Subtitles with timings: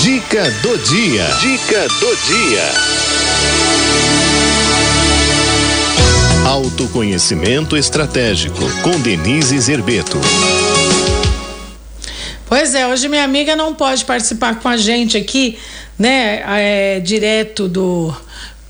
[0.00, 1.24] Dica do dia.
[1.40, 2.64] Dica do dia.
[6.46, 10.18] Autoconhecimento estratégico com Denise Zerbeto.
[12.46, 15.58] Pois é, hoje minha amiga não pode participar com a gente aqui,
[15.98, 16.42] né?
[16.46, 18.14] É, direto do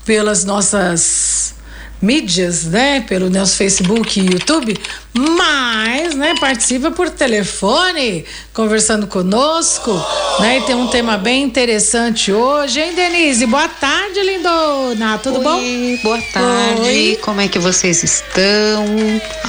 [0.05, 1.55] pelas nossas
[2.01, 3.01] mídias, né?
[3.01, 4.77] Pelo nosso Facebook e YouTube,
[5.13, 9.91] mas, né, participa por telefone, conversando conosco,
[10.39, 10.57] né?
[10.57, 13.45] E tem um tema bem interessante hoje, hein, Denise?
[13.45, 15.19] Boa tarde, lindona.
[15.19, 16.03] Tudo Oi, bom?
[16.03, 16.81] Boa tarde.
[16.81, 17.19] Oi.
[17.21, 18.85] Como é que vocês estão?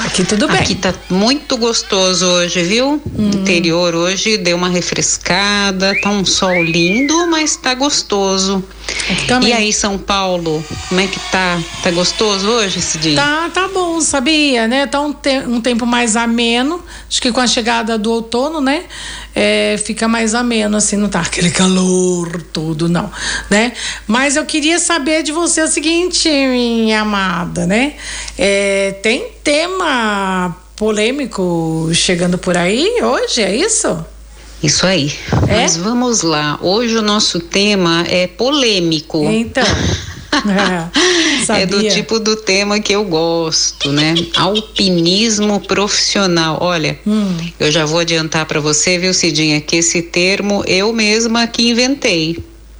[0.04, 0.58] Aqui tudo bem.
[0.58, 3.00] Aqui tá muito gostoso hoje, viu?
[3.18, 3.30] Hum.
[3.34, 8.62] Interior hoje deu uma refrescada, tá um sol lindo, mas tá gostoso.
[9.26, 9.50] Também.
[9.50, 11.58] E aí, São Paulo, como é que tá?
[11.82, 13.16] Tá gostoso hoje esse dia?
[13.16, 14.86] Tá, tá bom, sabia, né?
[14.86, 16.82] Tá um, te um tempo mais ameno.
[17.08, 18.84] Acho que com a chegada do outono, né?
[19.34, 23.10] É, fica mais ameno, assim, não tá aquele calor todo, não,
[23.50, 23.72] né?
[24.06, 27.94] Mas eu queria saber de você o seguinte, minha amada, né?
[28.38, 34.04] É, tem tema polêmico chegando por aí hoje, é isso?
[34.62, 35.12] Isso aí.
[35.48, 35.62] É?
[35.62, 36.58] Mas vamos lá.
[36.62, 39.22] Hoje o nosso tema é polêmico.
[39.24, 39.64] Então.
[41.48, 44.14] É, É do tipo do tema que eu gosto, né?
[44.36, 46.58] Alpinismo profissional.
[46.60, 47.36] Olha, Hum.
[47.60, 52.38] eu já vou adiantar para você, viu, Cidinha, que esse termo eu mesma que inventei.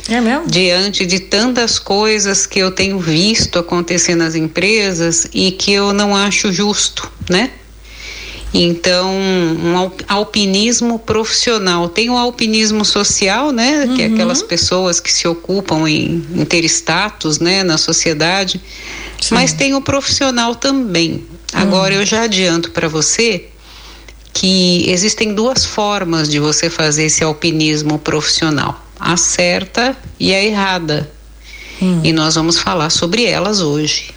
[0.08, 0.46] É mesmo?
[0.46, 6.14] Diante de tantas coisas que eu tenho visto acontecer nas empresas e que eu não
[6.14, 7.50] acho justo, né?
[8.56, 11.88] Então, um al- alpinismo profissional.
[11.88, 13.88] Tem o alpinismo social, né?
[13.96, 17.64] Que é aquelas pessoas que se ocupam em, em ter status, né?
[17.64, 18.60] Na sociedade.
[19.20, 19.34] Sim.
[19.34, 21.24] Mas tem o profissional também.
[21.52, 23.46] Agora, eu já adianto para você
[24.32, 31.10] que existem duas formas de você fazer esse alpinismo profissional: a certa e a errada.
[32.04, 34.13] E nós vamos falar sobre elas hoje.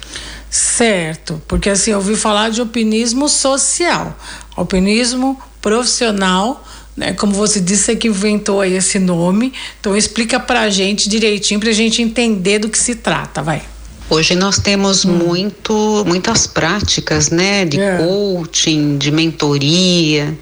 [0.50, 4.16] Certo, porque assim, eu ouvi falar de alpinismo social,
[4.56, 6.64] alpinismo profissional,
[6.96, 7.12] né?
[7.12, 9.52] Como você disse, você que inventou aí esse nome.
[9.80, 13.62] Então explica pra gente direitinho, pra gente entender do que se trata, vai.
[14.10, 17.98] Hoje nós temos muito, muitas práticas, né, de É.
[17.98, 20.36] coaching, de mentoria,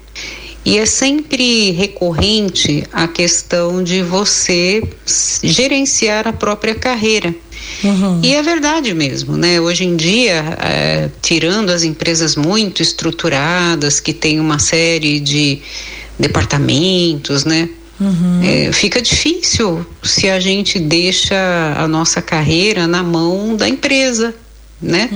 [0.63, 4.81] e é sempre recorrente a questão de você
[5.43, 7.35] gerenciar a própria carreira.
[7.83, 8.21] Uhum.
[8.23, 9.59] E é verdade mesmo, né?
[9.61, 15.61] Hoje em dia, eh, tirando as empresas muito estruturadas, que têm uma série de
[16.17, 17.69] departamentos, né?
[18.43, 21.35] Eh, fica difícil se a gente deixa
[21.77, 24.33] a nossa carreira na mão da empresa,
[24.81, 25.09] né?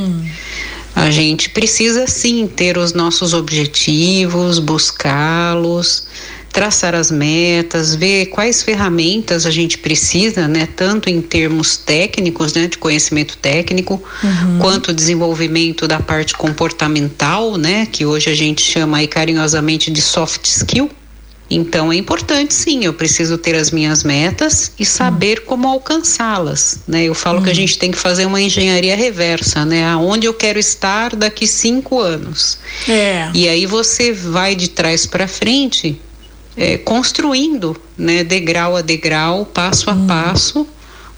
[0.96, 6.06] A gente precisa sim ter os nossos objetivos, buscá-los,
[6.52, 12.68] traçar as metas, ver quais ferramentas a gente precisa, né, tanto em termos técnicos, né,
[12.68, 14.02] de conhecimento técnico,
[14.60, 20.46] quanto desenvolvimento da parte comportamental, né, que hoje a gente chama aí carinhosamente de soft
[20.46, 20.90] skill.
[21.54, 27.04] Então é importante sim, eu preciso ter as minhas metas e saber como alcançá-las, né?
[27.04, 29.86] Eu falo que a gente tem que fazer uma engenharia reversa, né?
[29.86, 32.58] Aonde eu quero estar daqui cinco anos.
[32.88, 33.30] É.
[33.34, 36.00] E aí você vai de trás para frente,
[36.62, 38.24] é, construindo, né?
[38.24, 40.68] Degrau a degrau, passo a passo,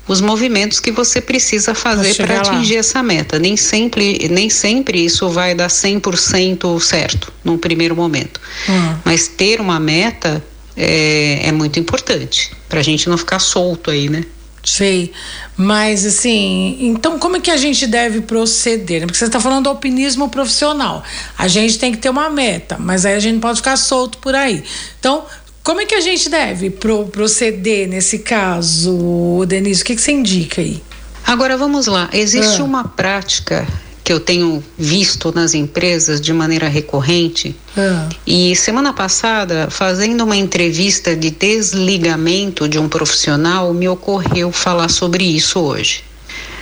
[0.07, 2.41] os movimentos que você precisa fazer para lá.
[2.41, 3.37] atingir essa meta.
[3.37, 8.39] Nem sempre, nem sempre isso vai dar 100% certo num primeiro momento.
[8.69, 8.95] Hum.
[9.03, 10.41] Mas ter uma meta
[10.77, 14.23] é, é muito importante para a gente não ficar solto aí, né?
[14.63, 15.11] Sei.
[15.57, 19.01] Mas assim, então como é que a gente deve proceder?
[19.05, 21.03] Porque você está falando do alpinismo profissional.
[21.37, 24.33] A gente tem que ter uma meta, mas aí a gente pode ficar solto por
[24.33, 24.63] aí.
[24.99, 25.25] Então,
[25.63, 29.81] como é que a gente deve pro- proceder nesse caso, Denise?
[29.81, 30.81] O que, que você indica aí?
[31.25, 32.09] Agora vamos lá.
[32.13, 32.63] Existe Ah.
[32.65, 33.67] uma prática
[34.03, 37.55] que eu tenho visto nas empresas de maneira recorrente.
[37.77, 44.89] Ah, E semana passada, fazendo uma entrevista de desligamento de um profissional, me ocorreu falar
[44.89, 46.03] sobre isso hoje.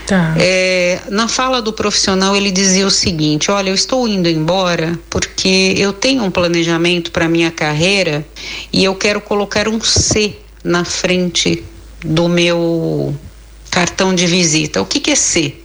[0.05, 0.35] tá.
[0.37, 5.73] É, na fala do profissional, ele dizia o seguinte: Olha, eu estou indo embora porque
[5.77, 8.23] eu tenho um planejamento para minha carreira
[8.71, 11.63] e eu quero colocar um C na frente
[12.05, 13.15] do meu
[13.71, 14.79] cartão de visita.
[14.81, 15.55] O que, que é C?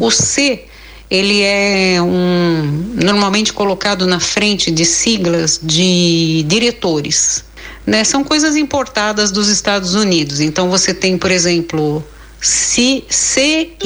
[0.00, 0.64] o C
[1.12, 7.44] ele é um normalmente colocado na frente de siglas de diretores.
[7.86, 8.02] Né?
[8.02, 10.40] São coisas importadas dos Estados Unidos.
[10.40, 12.02] Então você tem, por exemplo,
[12.40, 13.76] C- CIO,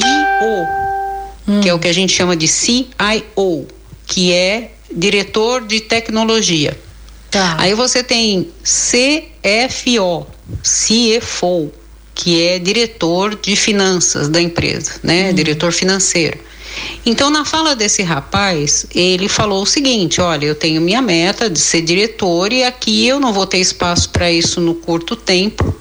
[1.61, 3.67] que é o que a gente chama de CIO,
[4.05, 6.79] que é diretor de tecnologia.
[7.29, 7.57] Tá.
[7.59, 10.25] Aí você tem CFO,
[10.63, 11.73] CFO,
[12.15, 15.27] que é diretor de finanças da empresa, né?
[15.27, 15.35] Uhum.
[15.35, 16.39] Diretor financeiro.
[17.05, 21.59] Então, na fala desse rapaz, ele falou o seguinte: olha, eu tenho minha meta de
[21.59, 25.75] ser diretor e aqui eu não vou ter espaço para isso no curto tempo.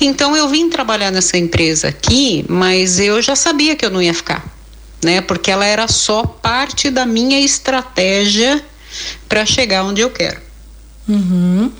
[0.00, 4.14] Então, eu vim trabalhar nessa empresa aqui, mas eu já sabia que eu não ia
[4.14, 4.44] ficar,
[5.02, 5.20] né?
[5.20, 8.62] Porque ela era só parte da minha estratégia
[9.28, 10.40] para chegar onde eu quero.
[11.08, 11.70] Uhum.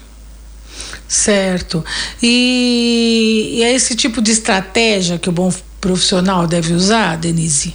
[1.08, 1.84] Certo.
[2.22, 7.74] E, e é esse tipo de estratégia que o bom profissional deve usar, Denise?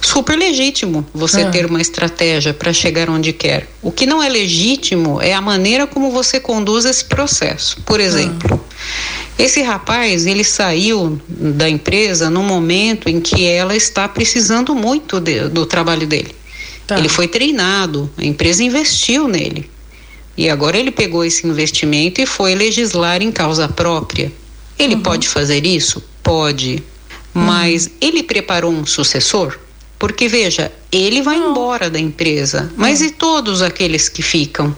[0.00, 1.50] Super legítimo você ah.
[1.50, 3.68] ter uma estratégia para chegar onde quer.
[3.82, 7.80] O que não é legítimo é a maneira como você conduz esse processo.
[7.82, 9.32] Por exemplo, ah.
[9.38, 15.48] esse rapaz, ele saiu da empresa no momento em que ela está precisando muito de,
[15.48, 16.34] do trabalho dele.
[16.86, 16.98] Tá.
[16.98, 19.70] Ele foi treinado, a empresa investiu nele.
[20.36, 24.32] E agora ele pegou esse investimento e foi legislar em causa própria.
[24.78, 25.02] Ele uhum.
[25.02, 26.02] pode fazer isso?
[26.22, 26.82] Pode.
[27.34, 27.92] Mas uhum.
[28.00, 29.58] ele preparou um sucessor?
[30.00, 31.50] Porque veja, ele vai Não.
[31.50, 34.74] embora da empresa, mas e todos aqueles que ficam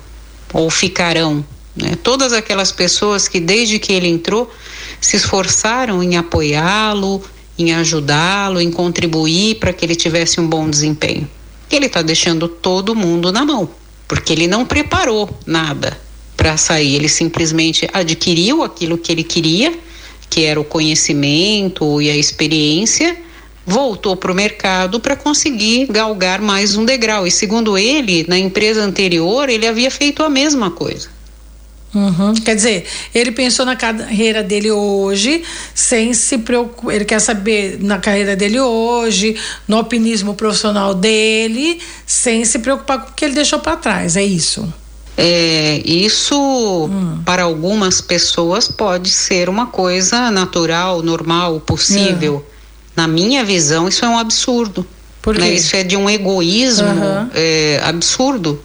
[0.53, 1.45] ou ficarão?
[1.77, 1.97] Né?
[2.03, 4.53] Todas aquelas pessoas que desde que ele entrou
[5.01, 7.23] se esforçaram em apoiá-lo,
[7.57, 11.31] em ajudá-lo, em contribuir para que ele tivesse um bom desempenho.
[11.71, 13.71] Ele está deixando todo mundo na mão,
[14.09, 15.97] porque ele não preparou nada
[16.37, 19.73] para sair, ele simplesmente adquiriu aquilo que ele queria,
[20.29, 23.17] que era o conhecimento e a experiência
[23.67, 27.27] voltou para o mercado para conseguir galgar mais um degrau.
[27.27, 31.09] E segundo ele, na empresa anterior, ele havia feito a mesma coisa.
[31.95, 32.33] Uhum.
[32.35, 35.43] Quer dizer, ele pensou na carreira dele hoje,
[35.75, 36.95] sem se preocupar.
[36.95, 39.37] Ele quer saber na carreira dele hoje,
[39.69, 44.17] no alpinismo profissional dele, sem se preocupar com o que ele deixou para trás.
[44.17, 44.73] É isso.
[45.19, 46.35] É, isso
[46.87, 47.21] hum.
[47.27, 52.43] para algumas pessoas pode ser uma coisa natural, normal, possível.
[52.49, 52.52] Hum
[52.95, 54.87] na minha visão, isso é um absurdo.
[55.21, 55.55] Por né?
[55.55, 57.31] Isso é de um egoísmo uhum.
[57.33, 58.61] é, absurdo.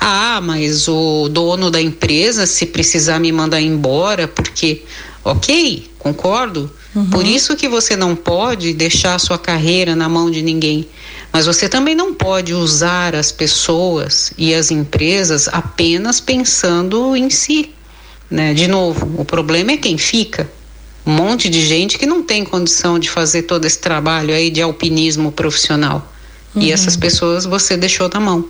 [0.00, 4.82] Ah, mas o dono da empresa, se precisar me mandar embora, porque,
[5.22, 6.70] ok, concordo.
[6.94, 7.10] Uhum.
[7.10, 10.88] Por isso que você não pode deixar a sua carreira na mão de ninguém.
[11.30, 17.70] Mas você também não pode usar as pessoas e as empresas apenas pensando em si.
[18.30, 18.54] Né?
[18.54, 20.50] De novo, o problema é quem fica
[21.06, 24.60] um monte de gente que não tem condição de fazer todo esse trabalho aí de
[24.60, 26.12] alpinismo profissional.
[26.54, 26.62] Uhum.
[26.62, 28.44] E essas pessoas você deixou na mão.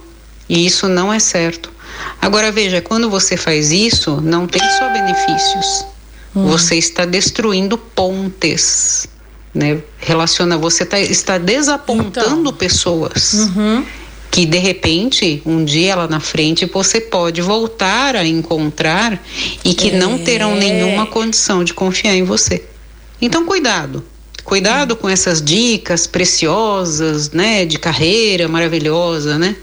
[0.48, 1.70] E isso não é certo.
[2.20, 5.84] Agora veja, quando você faz isso, não tem só benefícios.
[6.34, 6.46] Uhum.
[6.48, 9.08] Você está destruindo pontes.
[9.54, 9.82] Né?
[9.98, 12.52] Relaciona, você tá, está desapontando então.
[12.52, 13.32] pessoas.
[13.34, 13.84] Uhum
[14.30, 19.22] que de repente, um dia lá na frente, você pode voltar a encontrar
[19.64, 19.96] e que é.
[19.96, 22.64] não terão nenhuma condição de confiar em você.
[23.20, 24.04] Então, cuidado.
[24.44, 29.54] Cuidado com essas dicas preciosas, né, de carreira maravilhosa, né?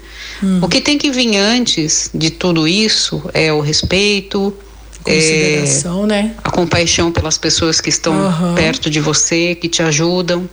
[0.42, 0.60] Hum.
[0.62, 4.54] O que tem que vir antes de tudo isso é o respeito,
[5.02, 6.34] Consideração, é, né?
[6.42, 8.54] A compaixão pelas pessoas que estão uhum.
[8.54, 10.50] perto de você, que te ajudam,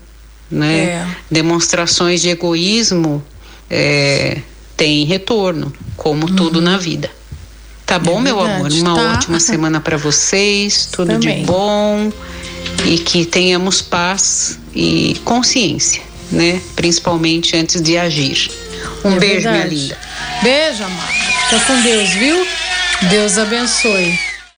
[0.50, 0.83] né?
[0.83, 1.07] É.
[1.30, 3.24] Demonstrações de egoísmo
[3.69, 4.42] é,
[4.75, 6.36] tem retorno, como uhum.
[6.36, 7.10] tudo na vida.
[7.86, 8.71] Tá bom, é meu amor?
[8.71, 9.13] Uma tá.
[9.13, 11.42] ótima semana para vocês, tudo Também.
[11.42, 12.12] de bom
[12.86, 16.01] e que tenhamos paz e consciência,
[16.32, 16.62] né?
[16.75, 18.50] Principalmente antes de agir.
[19.03, 19.67] Um é beijo, verdade.
[19.70, 19.98] minha linda.
[20.41, 21.13] Beijo, amada.
[21.50, 22.48] Fica com Deus, viu?
[23.10, 24.33] Deus abençoe.